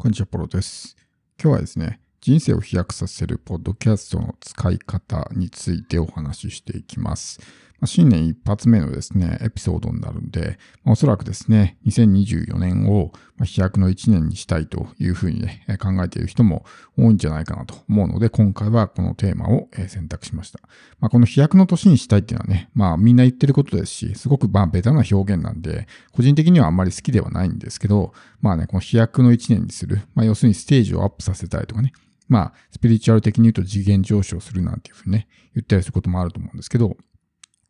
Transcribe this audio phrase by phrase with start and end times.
[0.00, 0.96] こんにちは、ポロです。
[1.42, 7.40] 今日はですね、人生を飛躍させるポッドキャストの使い方についてお話ししていきます。
[7.84, 13.12] 新年一発目のですね、エピソードになるんで、おそらくですね、2024年を
[13.44, 16.64] 飛躍の1年にしたいというふうにね、考えている人も
[16.96, 20.58] 多いんじゃないかなと思うので、今回はこのテーマを選択しました。
[20.98, 31.92] まあ、この飛躍の年にしたいっていうのはね、まあみんな言ってることですし、すごくまあベタな表現なんで、個人的にはあんまり好きではないんですけど、まあね、この飛躍の1年にする、まあ要するにステージをアップさせたいとかね、
[32.28, 36.96] まあ、スピリチュアル的に言うと次元上昇するなんていうふうにね、言ったりすることもあると思うんですけど、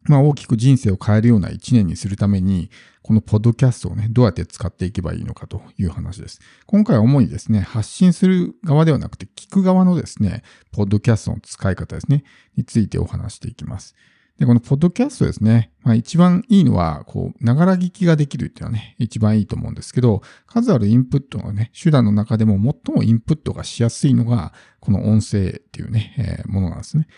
[0.02, 2.70] まあ大きく人生を変えるような一年にするために、
[3.02, 6.40] このポッドキャストをね、どうやって使っていけばいいのかという話です。
[6.66, 10.42] 今回は主にですね、発信する側ではなくて、聞く側のですね、
[10.72, 12.24] ポッドキャストの使い方ですね、
[12.56, 13.94] についてお話していきます。
[14.38, 27.08] で、このポッドキャストですね、まあ一番いいのは、こう、ながら聞きができるっていうのはね、一番いいと思うんですけど、数あるインプットのね、手段の中でも最もインプットがしやすいのが、この音声っていうね、えー、ものなんですね。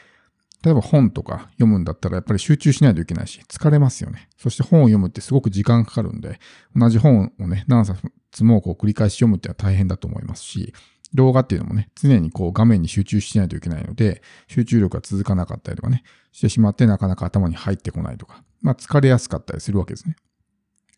[0.62, 4.28] 例えば本とか読むんだったらやっぱり集中しないといけないし、疲れますよね。
[4.36, 6.39] そして本を読むってすごく時間かかるんで、
[6.77, 10.75] 同じ本をね、何冊もこう繰り返し読むっては大変だと思いますし、
[11.14, 20.17] 動画っていうのもね、常にこう画面に集中しないといけないので、集中力が続かなかったりとかね、してしまってなかなか頭に入ってこないとか、まあ疲れやすかったりするわけですね。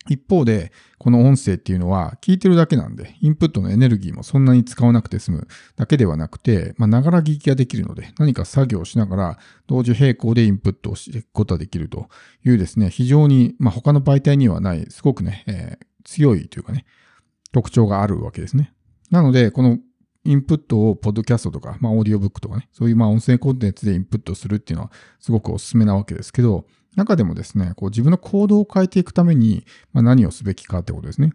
[0.09, 12.09] 一方で、この音声っていうのは聞いてるだけなんで、インプットのエネルギーもそんなに使わなくて済むだけではなくて、まあ、ながら聞きができるので、何か作業をしながら同時並行でインプットをしていくことができると
[12.45, 16.85] いうですね、非常に、まあ、他の媒体にはない、すごくね、えー、強いというかね、
[17.51, 18.73] 特徴があるわけですね。
[19.11, 19.77] なので、この
[20.25, 26.65] インプットをポッドキャストとか、まあ、オーディオブックとかね、そういうまあ音声コンテンツでインプットするっていうのはすごくおすすめなわけですけど、
[26.95, 31.33] 中でもですね、こう自分の行動を変えていくために、まあ、何をすべきかってことですね。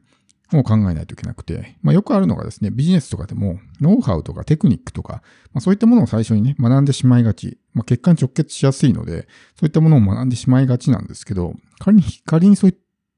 [0.56, 7.58] を考えないといけなくて、まあ、よくあるのがですね、ビジネスとかでも、ノウハウとかテクニックとか、まあ、そういったものを最初にね、学んでしまいがち。
[7.74, 12.76] まあ、結果に直結しやすいので、そういったものを学んでしまいがちなんですけど、仮に、仮にそういっ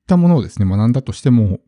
[0.09, 1.61] たものをですね、学んだとしても、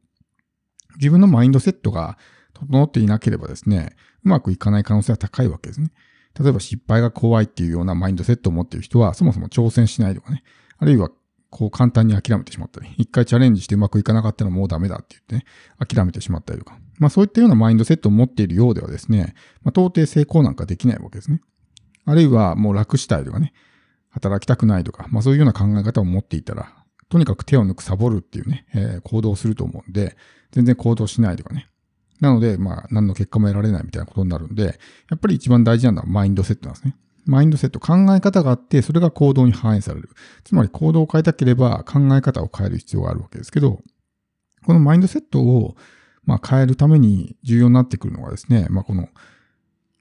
[0.96, 2.18] 自分のマインドセットが
[2.54, 5.92] 整っていなければですね、うまくいかない可能性は高いわけですね。
[6.40, 10.42] 例えば失敗が怖いっていうようなマインドセットを持っている人は、そもそも挑戦しないとかね、
[10.78, 11.10] あるいは、
[11.50, 15.44] こう簡単に諦めてしまったり、一回チャレンジしてうまくいかなかったらもうダメだって言ってね、
[15.78, 16.78] 諦めてしまったりとか。
[16.98, 21.42] まあそういったようなマインドセットを持っているようではですね、まあ到底成功なんかできないわけですね。
[22.06, 23.52] あるいはもう楽したいとかね、
[24.08, 26.72] 働きたくないとか、まあそういうような考え方を持っていたら、
[27.10, 30.16] とにかく手を抜くサボるっていうね、えー、行動をすると思うんで、
[30.52, 31.68] 全然行動しないとかね。
[32.22, 34.78] なので、まあ何の結果も得られないみたいなことになるんで、
[35.10, 36.96] やっぱり一番大事なのはマインドセットなんですね。
[37.26, 40.08] マインドセット、考え方があって、それが行動に反映される。
[40.44, 43.82] つまり行動を変えたければ考え方を変える必要があるわけですけど、
[44.64, 45.76] このマインドセットを、
[46.24, 49.08] まあ、変えるために重要になってくるのがですね、まあ、この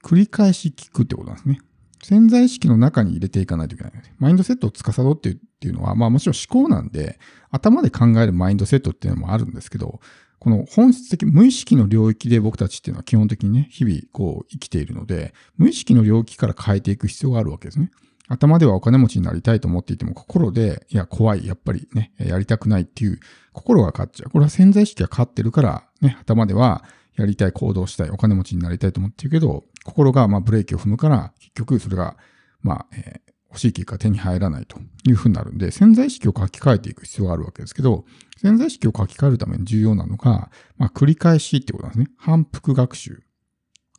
[0.04, 1.60] 繰り返し聞くってことなんですね。
[2.04, 3.92] 潜在意識の中に入れていかないといけない。
[4.18, 7.18] マインドセットを司ってっていうのは、まあもちろん思考なんで、
[7.50, 10.00] 頭で考えるマインドセットっていうのもあるんですけど、
[10.42, 17.92] この本質的、無意識の領域で僕たちっていうのは基本的にね、日々こう生きているので、無意識の領域から変えていく必要があるわけですね。
[18.26, 23.20] 頭ではお金持ちになりたいと思っていても、心で、いや、怖い、やっぱりね、やりたくないっていう
[23.52, 24.30] 心が勝っちゃう。
[24.30, 26.82] これは潜在意識が勝ってるから、ね、頭では
[27.14, 32.16] やりたい、行動したい、お金持ちになりたいと思ってるけど、心がまあブレーキを踏むから、結局それが、
[32.62, 38.06] まあ、えー、欲しい結果手に入らないというふうになるんで、潜在意識を書き換えていく必要があるわけですけど、
[38.38, 42.06] 潜在意識を書き換えるために重要なのが、まあ、繰り返しってことなんですね。
[42.16, 43.22] 反復学習。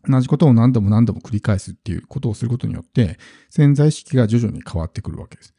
[0.09, 3.19] 同じことを何度も何度も繰り返すっていうことをすることによって、
[3.51, 5.53] 潜在意識が徐々に変わってくるわけです。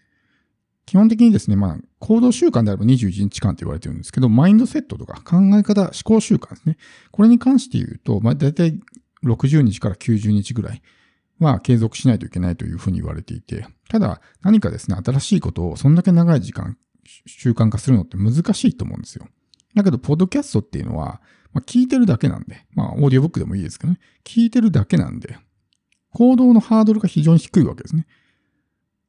[0.86, 6.76] 基本的にですね、まあ、行動習慣であれば21日間って言われてるんですけど、マインドセットとか考え方、思考習慣ですね。
[7.12, 8.78] これに関して言うと、まあ、だいたい
[9.24, 10.82] 60日から90日ぐらい
[11.40, 16.76] は継続しないといけないというふうに言われていて、ただ何かですね、新しいことをそんだけ長い時間
[17.26, 19.26] 習慣化するのって難しいと思うんですよ。
[19.74, 21.20] だけど、ポッドキャストっていうのは、
[21.52, 25.38] まあ、聞いてるだけなんで、まあ、オーディオブックでもいいですけどね、聞いてるだけなんで、
[26.10, 28.06] 行動のハードルが非常に低いわけですね。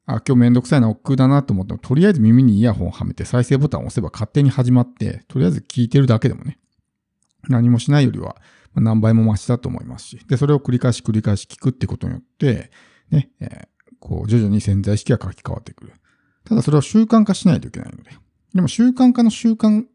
[0.07, 6.59] あ、今日めんどくさいな、億劫だなと思っても、とりあえず耳にイヤホンをはめて再生ボタンを押せば勝手に始まって、とりあえず聞いてるだけでもね、
[7.49, 8.35] 何もしないよりは
[8.75, 12.71] 何倍も増しだと思いますし、で、それを繰り返し繰り返し聞くってことによって、
[13.09, 13.67] ね、えー、
[13.99, 15.93] こう、徐々に潜在意識が書き換わってくる。
[16.43, 18.11] ただそれを習慣化しないといけないので。
[18.53, 19.85] でも習慣化の習慣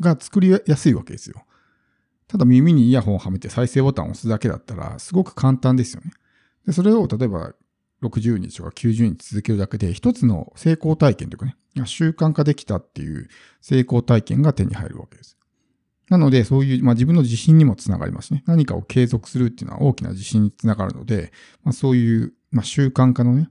[0.00, 1.44] が作りやすいわけですよ。
[2.28, 6.12] ただ耳にイヤホンをはめて再生ボタンを押すだけだったらすごく簡単ですよね。
[6.64, 7.54] でそれを例えば
[8.02, 11.56] 60日とか90日続けるだけで一つの成功体験というかね、
[11.86, 13.28] 習慣化できたっていう
[13.60, 15.36] 成功体験が手に入るわけです。
[16.10, 18.42] なので、そういう、まあ自分の自信にもつながりますね。
[18.46, 23.48] 何かを継続するっていうのは大きな自信につながるので、まあそういう、まあ習慣化のね、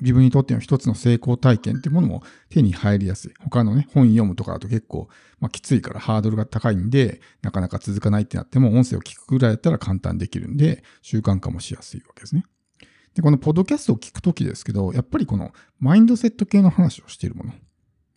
[0.00, 3.32] 自分にとっての一つの成功体験っていうものも手に入りやすい。
[3.40, 5.08] 他のね、本読むとかだと結構、
[5.40, 12.44] まあ、きついからハードルが高いんで、なかなか続かないってなっても、音声を聞くぐらいだったら簡単できるんで、習慣化もしやすいわけですね。
[13.14, 17.52] で、このポッドキャストを聞くときですけど、やっぱりこのマインドセット系の話をしているもの。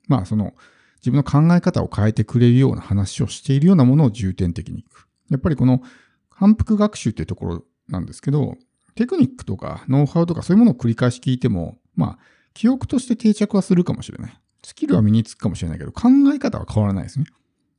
[0.08, 0.54] まあ、その、
[1.02, 5.08] 自分の考え方を変えてくれるような話をしているようなものを重点的にいく。
[5.30, 5.82] やっぱりこの
[6.30, 8.58] 反復学習っていうところなんですけど、
[8.96, 12.20] テクニックとかノウハウとかそういうものを繰り返し聞いても、まあ、
[12.54, 14.38] 記憶として定着はするかもしれない。
[14.64, 17.26] スキルは身につくかもしれないけど、考え方は変わらないですね。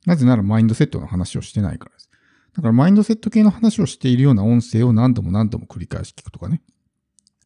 [0.05, 2.09] なぜならマインドセットの話をしてないからです。
[2.55, 6.61] だからマインドセット系の話をしているような音声を何度も何度も繰り返し聞くとかね。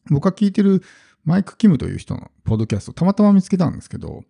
[0.10, 0.82] 僕が聞いてる
[1.28, 4.24] マイク・キムという人のポッドキャストたまたま見つけたんですけど、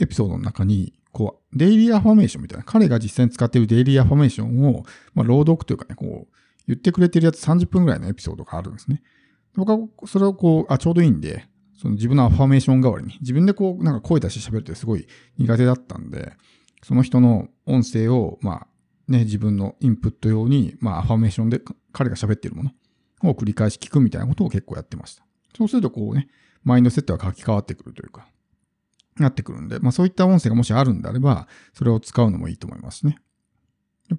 [0.00, 6.36] エピソードの中に、こう、デイリーアファメーションみたいな、彼が実際に使っているデイリーアファメーションを、まあ、朗読というかね、こう、
[6.68, 9.02] 言ってくれてるやつ30分ぐらいのエピソードがあるんですね。
[9.56, 15.08] 僕はそれをこう、あ、ちょうどいいんで、その自分のアファメーション代わりに、自分でこう、なんか声出して喋るってすごい
[15.38, 16.34] 苦手だったんで、
[16.84, 18.66] その人の音声を、まあ、
[19.08, 21.60] ね、自分のインプット用に、まあ、アファメーションで
[21.92, 25.25] 彼が喋ってるものを繰り返し聞くみたいなことを結構やってました。
[25.56, 26.28] そうするとこうね、
[26.64, 28.28] マインドセットが書き換わってくるというか、
[29.18, 33.18] なってくるんで、まあそういった音声がもしあるんであれば、それを使うのもいいと思いますね。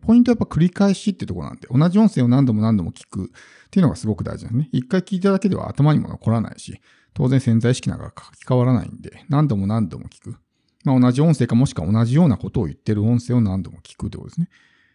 [0.01, 3.27] ポイントはやっぱ繰り返しってとこなんで、同じ音声を何度も何度も聞くっ
[3.69, 4.69] ていうのがすごく大事ですね。
[4.71, 6.81] 一回聞いただけでは頭にも残らないし、
[7.13, 10.37] 当然潜在意識なんか書き換わらないんで、何度も何度も聞く。
[10.83, 14.49] まあ同じ音声かもしくは同じようなことを言ってる音声を何度も聞くってことですね。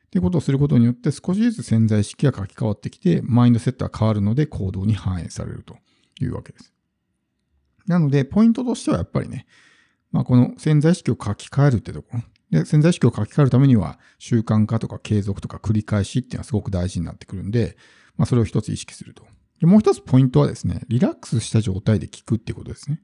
[0.07, 5.77] っていうことをすることによって少しずつ潜在意識が書き換わってきて、マインドセットが変わるので行動に反映されると
[6.21, 6.73] いうわけです。
[7.87, 9.47] なので、ポイントとしてはやっぱりね、
[10.11, 12.23] まあこの潜在意識を書き換えるってところ。
[12.51, 17.77] で、潜在意識を書き換えるためには、習慣化とか継続とか繰り返しっていうのはすごく大事になってくるんで、
[18.17, 19.25] まあ、それを一つ意識すると。
[19.59, 23.01] で、もう一つポイントはですね、リラックスした状態で聞くっていうことですね。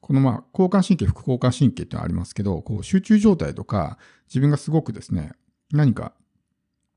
[0.00, 3.98] このまあ、交感神経、副交感神経ってのはありますけど、こう、集中状態とか、
[4.28, 5.32] 自分がすごくですね、
[5.72, 6.12] 何か、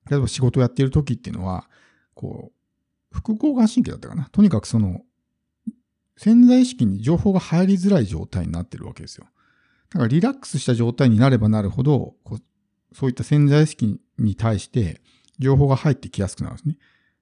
[0.09, 1.69] 例えば仕事をやっている時っていうのは、
[2.13, 2.58] こう、
[3.11, 4.29] 副交感神経だったかな？
[4.31, 5.01] とにかくその、
[6.17, 9.25] 潜在意識に情報が入りづらい状態になってるわけですよ。
[9.89, 12.41] だからリラックスした状態になればなるほど、こう
[12.93, 15.01] そういった潜在意識に対して
[15.39, 16.77] 情報が入ってきやすくなるんですね。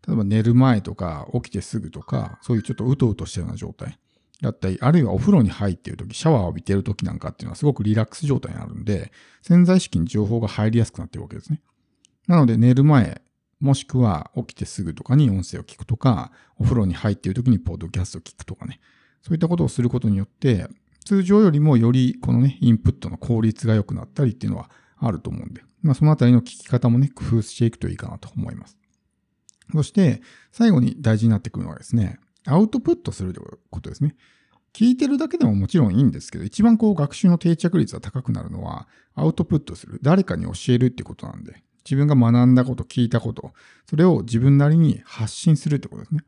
[0.07, 3.99] 例えば寝る前とか起きてすぐとか、そういうちょっとうとうとしたような状態
[4.41, 9.11] だったり、あるいはお風呂に入っている時、シャワーを浴びている時なんかっていうのはすごくリラックス状態になるんで、
[9.41, 11.61] 潜在意識に情報が入りやすくなってるわけですね。
[12.27, 13.21] なので寝る前、
[13.59, 18.79] もしくは起きてすぐとかに音声を聞くとか、お風呂に入っている時にポッドキャストを聞くとかね。
[19.21, 20.67] そういったことをすることによって、
[21.03, 28.77] 通常よりもよりこのね、インプットの効率が良くなったりっていうのはあると思うんで、まあそのあたりの聞き方もね、工夫していくといいかなと思います。
[29.71, 30.21] そして、
[30.51, 34.15] 最後に大事になってくるのはですね、アウトプットするということですね。
[34.73, 39.99] 聞いてるだけでももちろんいいんですけど、一番こう学習の定着率が高くなるのは、アウトプットする。
[40.01, 43.53] 誰かに教えるってことなんで、自分が学んだこと、聞いたこと、
[43.89, 46.21] それを自分なりに発信するってことですね。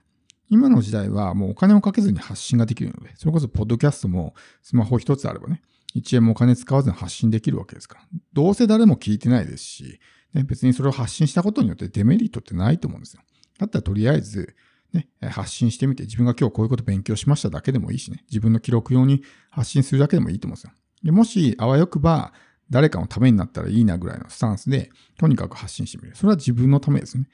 [0.50, 4.34] 今の時代はもうお金をかけずに発信ができるので、それこそポッドキャストも
[4.64, 5.62] スマホ一つあればね、
[5.96, 8.02] 1円もお金使わずに発信できるわけですから。
[8.34, 10.00] どうせ誰も聞いてないですし、
[10.34, 13.22] ね、別にそれを発信したことによってデメリットってないと思うんですよ。
[13.58, 14.56] だったらとりあえず、
[14.94, 20.72] ね、発信してみて、自分が今日こういうこと勉強しましただけでもいいしね、自分の記録用に発信するだけでもいいと思うんですよ。
[21.04, 22.34] でもし、あわよくば、
[22.70, 26.16] 誰かのためになったらいいなぐらいのスタンスで、とにかく発信してみる。
[26.16, 27.28] それは自分のためですね。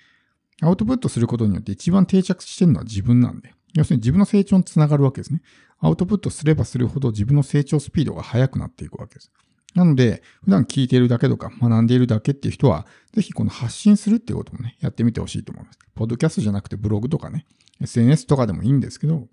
[0.62, 3.54] アウトプットすることによって一番定着してるのは自分なんで。
[3.74, 5.42] 要するに自分の成長につながるわけですね。
[5.80, 9.32] アウトプットすればするほど自分の成長スピードが速くなっていくわけです。
[9.76, 15.80] なので、普段聞いているだけとか学んでいるだけっていう人は、ぜひこの発信するっていうこともね、やってみてほしいと思います。
[15.94, 17.46] ポッドキャストじゃなくてブログとかね、
[17.82, 19.28] SNS とかでもいいんですけど、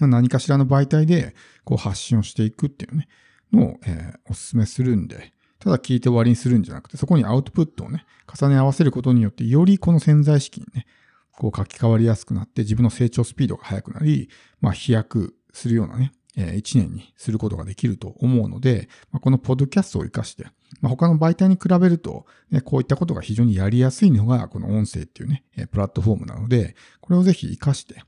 [0.00, 3.08] 何かしらの媒体でこう発信をしていくっていうね、
[3.52, 10.86] のを、えー、お勧めするんで、ただ聞いて終わりにするんじゃなくて、そこにアウトプットをね、重ね合わせることによって、よりこの潜在意識にね、
[11.32, 14.28] こう書き換わりやすくなって、自分の成長スピードが速くなり、
[14.60, 20.44] まあ飛躍するようなね、えー、1年にすることができると思うので、まあ、このポッドキャストを活かして、
[20.80, 28.02] まあ、他の媒体に比べると、ね、こういったことが非常にやりやすいのが、この音声っていうね、プラットフォームなので、これをぜひ活かして、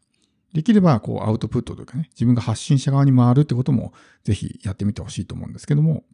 [0.53, 3.93] できれば、こう、アウトプットというかね、自分が発信者側に回るってことも、
[4.25, 6.05] ぜひやってみてほしいと思うんですけども、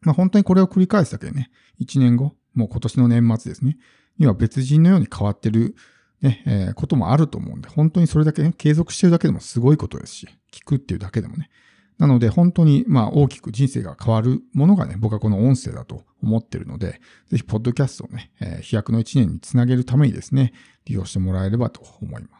[0.00, 1.50] まあ本当にこれを繰り返すだけでね、
[1.80, 3.76] 1年後、もう今年の年末ですね、
[4.18, 5.74] には別人のように変わってる、
[6.22, 11.50] ね、えー、こともあると思うんで、本当にそれだけね、継続してるだけでもすごいことですし、聞くっていうだけでもね。
[11.98, 20.54] なので本当にまあ大きく人生が変わるものがね、僕はこの音声だと思ってるので、ぜひポッドキャストをね、えー、飛躍の一年につなげるためにですね、
[20.86, 22.39] 利用してもらえればと思いま